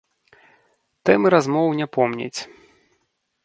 Тэмы 1.11 1.27
размоў 1.35 1.67
не 1.81 1.87
помніць. 1.99 2.39